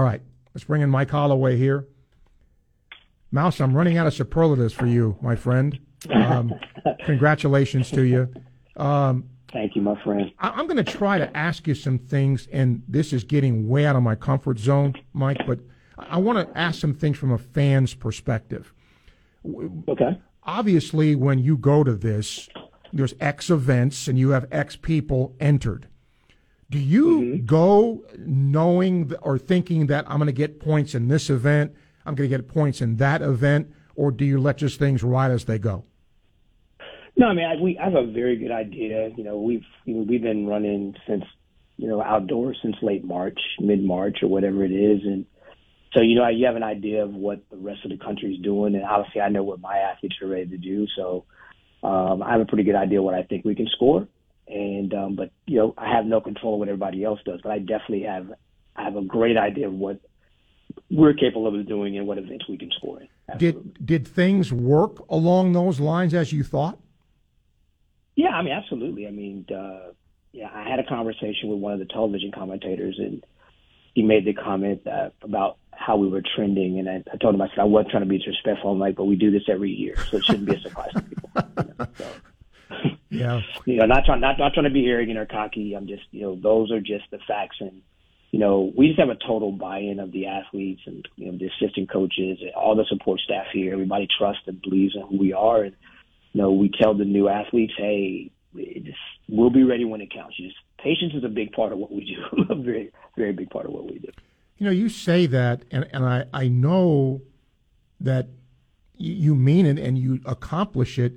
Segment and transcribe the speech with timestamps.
[0.00, 0.22] All right,
[0.54, 1.86] let's bring in Mike Holloway here.
[3.30, 5.78] Mouse, I'm running out of superlatives for you, my friend.
[6.08, 6.54] Um,
[7.04, 8.32] congratulations to you.
[8.78, 10.32] Um, Thank you, my friend.
[10.38, 13.84] I, am going to try to ask you some things, and this is getting way
[13.84, 15.60] out of my comfort zone, Mike, but
[15.98, 18.72] I want to ask some things from a fan's perspective.
[19.86, 20.18] Okay.
[20.44, 22.48] Obviously, when you go to this,
[22.90, 25.89] there's X events and you have X people entered.
[26.70, 27.46] Do you mm-hmm.
[27.46, 31.74] go knowing or thinking that I'm going to get points in this event,
[32.06, 35.32] I'm going to get points in that event, or do you let just things ride
[35.32, 35.84] as they go?
[37.16, 39.10] No, I mean I, we I have a very good idea.
[39.16, 41.24] You know, we've you know, we've been running since
[41.76, 45.26] you know outdoors since late March, mid March, or whatever it is, and
[45.92, 48.40] so you know you have an idea of what the rest of the country is
[48.42, 50.86] doing, and obviously I know what my athletes are ready to do.
[50.96, 51.24] So
[51.82, 54.06] um, I have a pretty good idea what I think we can score,
[54.48, 57.52] and um, but you know I have no control of what everybody else does, but
[57.52, 58.32] I definitely have
[58.76, 60.00] I have a great idea of what
[60.90, 63.08] we're capable of doing and what events we can score in.
[63.28, 63.62] Absolutely.
[63.62, 66.78] Did did things work along those lines as you thought?
[68.16, 69.06] Yeah, I mean, absolutely.
[69.06, 69.92] I mean, uh,
[70.32, 73.24] yeah, I had a conversation with one of the television commentators, and
[73.94, 77.40] he made the comment that, about how we were trending, and I, I told him
[77.40, 78.72] I said I wasn't trying to be disrespectful.
[78.72, 81.02] I'm like, but we do this every year, so it shouldn't be a surprise to
[81.02, 81.30] people.
[81.34, 82.06] You know, so.
[83.10, 85.74] Yeah, you know, not trying not not trying to be arrogant or cocky.
[85.74, 87.82] I'm just, you know, those are just the facts, and
[88.30, 91.48] you know, we just have a total buy-in of the athletes and you know the
[91.48, 93.72] assistant coaches, and all the support staff here.
[93.72, 95.74] Everybody trusts and believes in who we are, and
[96.32, 100.38] you know, we tell the new athletes, hey, just, we'll be ready when it counts.
[100.38, 103.50] You just, patience is a big part of what we do, a very, very big
[103.50, 104.08] part of what we do.
[104.58, 107.22] You know, you say that, and, and I, I know
[108.00, 108.28] that
[108.96, 111.14] you mean it and you accomplish it,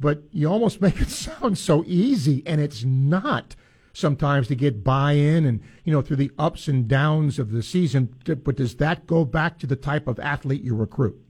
[0.00, 3.56] but you almost make it sound so easy, and it's not
[3.92, 8.14] sometimes to get buy-in and you know through the ups and downs of the season
[8.44, 11.20] but does that go back to the type of athlete you recruit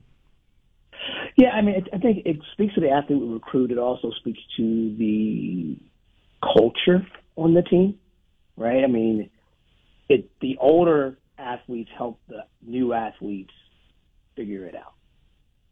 [1.39, 3.71] yeah, I mean, I think it speaks to the athlete we recruit.
[3.71, 5.77] It also speaks to the
[6.43, 7.07] culture
[7.37, 7.97] on the team,
[8.57, 8.83] right?
[8.83, 9.29] I mean,
[10.09, 13.53] it the older athletes help the new athletes
[14.35, 14.95] figure it out.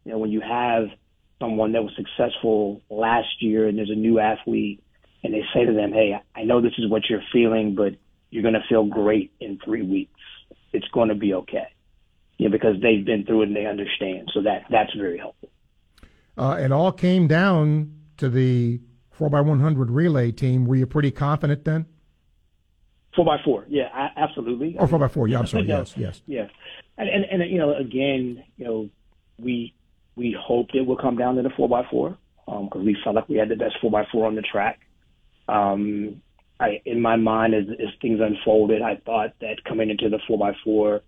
[0.06, 0.88] You know, when you have
[1.40, 4.84] someone that was successful last year and there's a new athlete
[5.24, 7.96] and they say to them, "Hey, I know this is what you're feeling, but
[8.30, 10.20] you're going to feel great in three weeks.
[10.74, 11.68] It's going to be okay."
[12.38, 14.30] You know, because they've been through it and they understand.
[14.34, 15.50] So that that's very helpful.
[16.38, 18.80] Uh, it all came down to the
[19.20, 20.66] 4x100 relay team.
[20.66, 21.88] Were you pretty confident then?
[23.18, 24.76] 4x4, yeah, absolutely.
[24.78, 26.22] Or 4x4, yeah, I'm sorry, yes, yes.
[26.28, 26.48] Yeah.
[27.00, 28.90] And, and, and, you know, again, you know,
[29.40, 29.74] we
[30.18, 33.38] we hoped it would come down to the 4x4 because um, we felt like we
[33.38, 34.80] had the best 4x4 on the track.
[35.48, 36.22] Um,
[36.60, 41.02] I, in my mind, as, as things unfolded, I thought that coming into the 4x4,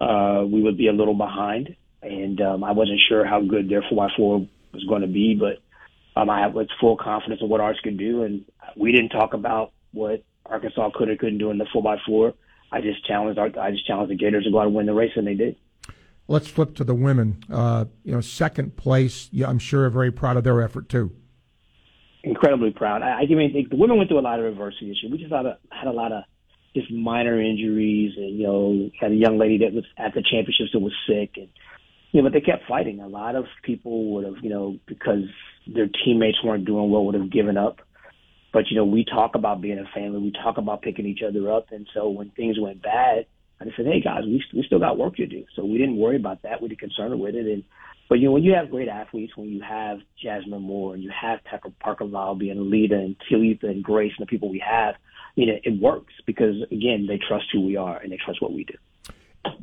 [0.00, 3.82] uh, we would be a little behind and um, I wasn't sure how good their
[3.82, 5.58] 4x4 was going to be, but
[6.18, 8.22] um, I have full confidence in what ours could do.
[8.22, 8.44] And
[8.76, 12.32] we didn't talk about what Arkansas could or couldn't do in the 4x4.
[12.72, 14.94] I just challenged our, I just challenged the Gators to go out and win the
[14.94, 15.56] race, and they did.
[16.30, 17.42] Let's flip to the women.
[17.52, 19.28] Uh, you know, second place.
[19.32, 21.10] Yeah, I'm sure are very proud of their effort too.
[22.22, 23.02] Incredibly proud.
[23.02, 25.10] I, I mean, the women went through a lot of adversity this year.
[25.10, 26.22] We just had a, had a lot of
[26.72, 30.70] just minor injuries, and you know, had a young lady that was at the championships
[30.72, 31.48] that was sick, and
[32.12, 33.00] you know, but they kept fighting.
[33.00, 35.24] A lot of people would have, you know, because
[35.66, 37.80] their teammates weren't doing well, would have given up.
[38.52, 40.20] But you know, we talk about being a family.
[40.20, 41.72] We talk about picking each other up.
[41.72, 43.26] And so when things went bad,
[43.84, 46.42] said, "Hey guys, we we still got work to do." So we didn't worry about
[46.42, 46.60] that.
[46.60, 47.46] We didn't concern with it.
[47.46, 47.64] And
[48.08, 51.10] but you know, when you have great athletes, when you have Jasmine Moore and you
[51.10, 54.96] have Parker, Parker Valby and Lita and Talitha and Grace and the people we have,
[55.36, 58.52] you know, it works because again, they trust who we are and they trust what
[58.52, 58.74] we do.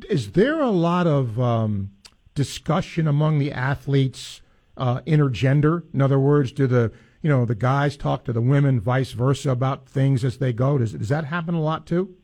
[0.10, 1.92] Is there a lot of um
[2.36, 4.42] discussion among the athletes
[4.78, 5.84] uh, intergender?
[5.94, 6.92] In other words, do the
[7.22, 10.78] you know the guys talk to the women, vice versa, about things as they go?
[10.78, 12.16] Does does that happen a lot too?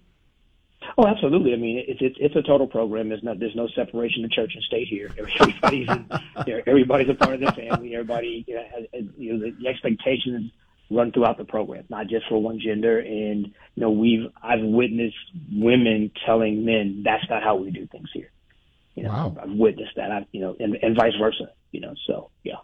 [0.98, 1.54] Oh, absolutely.
[1.54, 3.10] I mean, it's it's, it's a total program.
[3.10, 5.10] There's no there's no separation of church and state here.
[5.18, 6.06] Everybody's in,
[6.48, 7.96] you know, everybody's a part of the family.
[7.96, 10.52] Everybody, you know, has, you know the, the expectations
[10.92, 13.00] run throughout the program, not just for one gender.
[13.00, 15.18] And you know, we've I've witnessed
[15.52, 18.30] women telling men that's not how we do things here.
[18.96, 19.38] You know, wow.
[19.42, 20.12] I've witnessed that.
[20.12, 21.50] I've you know, and, and vice versa.
[21.72, 22.58] You know, so yeah.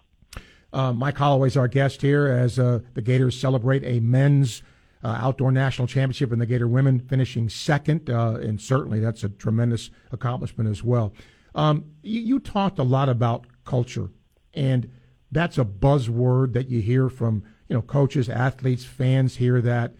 [0.72, 4.62] Uh, Mike Holloway's our guest here as uh, the Gators celebrate a men's
[5.04, 9.30] uh, outdoor national championship and the Gator women finishing second, uh, and certainly that's a
[9.30, 11.13] tremendous accomplishment as well.
[11.56, 14.10] Um, you, you, talked a lot about culture,
[14.54, 14.92] and
[15.31, 19.38] that's a buzzword that you hear from you know coaches, athletes, fans.
[19.38, 19.96] Hear that.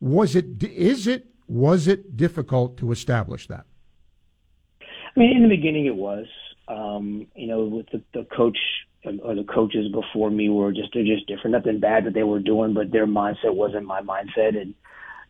[0.00, 0.62] Was it?
[0.62, 1.26] Is it?
[1.48, 3.66] Was it difficult to establish that?
[4.80, 6.26] I mean, in the beginning, it was.
[6.66, 8.56] Um, you know, with the, the coach
[9.04, 11.52] or the coaches before me were just they're just different.
[11.52, 14.74] Nothing bad that they were doing, but their mindset wasn't my mindset, and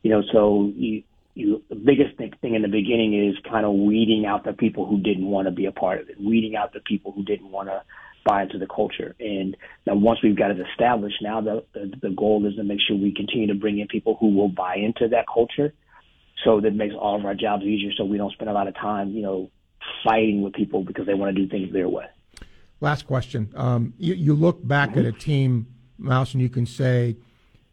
[0.02, 1.02] you know, so you
[1.34, 4.86] you the biggest thing, thing in the beginning is kind of weeding out the people
[4.86, 7.50] who didn't want to be a part of it, weeding out the people who didn't
[7.50, 7.82] want to
[8.24, 9.14] buy into the culture.
[9.20, 9.56] And
[9.86, 12.96] now once we've got it established, now the, the the goal is to make sure
[12.96, 15.72] we continue to bring in people who will buy into that culture.
[16.44, 17.92] So that makes all of our jobs easier.
[17.96, 19.50] So we don't spend a lot of time, you know,
[20.04, 22.06] fighting with people because they want to do things their way.
[22.80, 23.52] Last question.
[23.54, 25.00] Um, you, you look back mm-hmm.
[25.00, 25.66] at a team,
[25.98, 27.16] Mouse, and you can say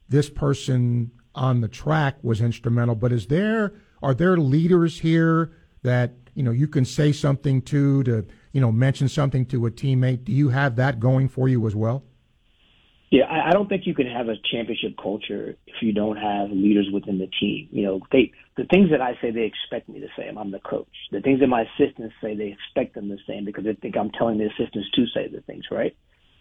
[0.10, 2.96] this person on the track was instrumental.
[2.96, 5.52] But is there are there leaders here
[5.84, 9.72] that you know you can say something to to you know mention something to a
[9.72, 10.24] teammate?
[10.24, 12.04] Do you have that going for you as well?
[13.12, 16.50] Yeah, I, I don't think you can have a championship culture if you don't have
[16.50, 17.68] leaders within the team.
[17.70, 20.30] You know, they the things that I say they expect me to say.
[20.30, 20.88] I'm the coach.
[21.12, 24.12] The things that my assistants say they expect them to say because they think I'm
[24.12, 25.96] telling the assistants to say the things, right?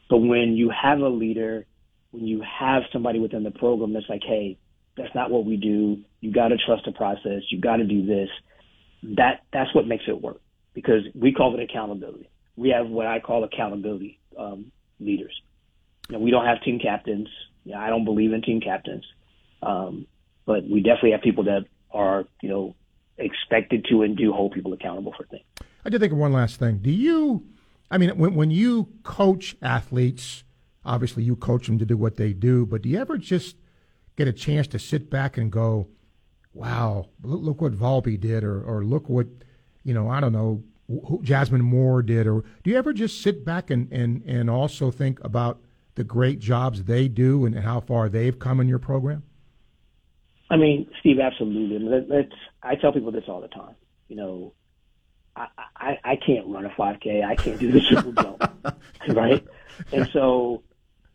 [0.08, 1.66] But when you have a leader,
[2.12, 4.56] when you have somebody within the program that's like, hey,
[4.96, 5.98] that's not what we do.
[6.20, 7.42] You got to trust the process.
[7.50, 8.28] You got to do this.
[9.16, 10.40] That that's what makes it work
[10.72, 12.28] because we call it accountability.
[12.56, 14.70] We have what I call accountability um,
[15.00, 15.32] leaders
[16.10, 17.28] you know, we don't have team captains.
[17.64, 19.04] You know, I don't believe in team captains.
[19.62, 20.06] Um,
[20.44, 22.74] but we definitely have people that are, you know,
[23.16, 25.44] expected to and do hold people accountable for things.
[25.84, 26.78] I did think of one last thing.
[26.78, 27.46] Do you,
[27.90, 30.42] I mean, when, when you coach athletes,
[30.84, 33.56] obviously you coach them to do what they do, but do you ever just
[34.16, 35.86] get a chance to sit back and go,
[36.52, 39.28] wow, look, look what Valby did, or, or look what,
[39.84, 43.44] you know, I don't know, who Jasmine Moore did, or do you ever just sit
[43.44, 45.60] back and, and, and also think about
[46.00, 49.22] the great jobs they do and how far they've come in your program?
[50.48, 51.78] I mean, Steve, absolutely.
[52.08, 52.32] let's.
[52.62, 53.74] I tell people this all the time.
[54.08, 54.54] You know,
[55.36, 57.22] I, I I can't run a 5K.
[57.22, 58.42] I can't do the triple jump,
[59.08, 59.46] right?
[59.92, 60.62] And so,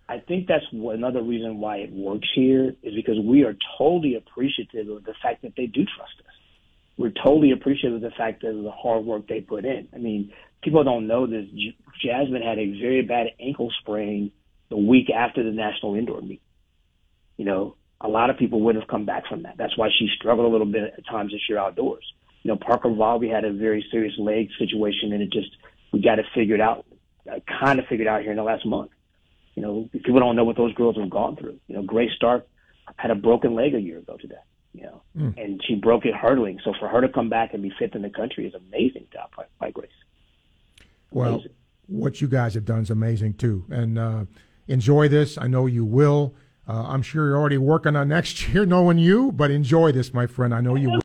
[0.07, 4.87] I think that's another reason why it works here is because we are totally appreciative
[4.89, 6.33] of the fact that they do trust us.
[6.95, 9.87] We're totally appreciative of the fact that the hard work they put in.
[9.93, 11.47] I mean, people don't know this.
[12.03, 14.31] Jasmine had a very bad ankle sprain
[14.69, 16.41] the week after the national indoor meet.
[17.37, 19.55] You know, a lot of people wouldn't have come back from that.
[19.57, 22.05] That's why she struggled a little bit at times this year outdoors.
[22.43, 25.49] You know, Parker Valby had a very serious leg situation, and it just
[25.91, 26.85] we got it figured out,
[27.31, 28.91] uh, kind of figured out here in the last month.
[29.55, 31.59] You know, people don't know what those girls have gone through.
[31.67, 32.45] You know, Grace Stark
[32.97, 34.35] had a broken leg a year ago today.
[34.73, 35.41] You know, mm.
[35.41, 36.59] and she broke it hurdling.
[36.63, 39.29] So for her to come back and be fifth in the country is amazing job
[39.35, 39.89] by, by Grace.
[41.11, 41.11] Amazing.
[41.11, 41.43] Well,
[41.87, 43.97] what you guys have done is amazing too, and.
[43.97, 44.25] uh
[44.67, 45.37] enjoy this.
[45.37, 46.35] I know you will.
[46.67, 50.27] Uh, I'm sure you're already working on next year, knowing you, but enjoy this, my
[50.27, 50.53] friend.
[50.53, 51.01] I know you will.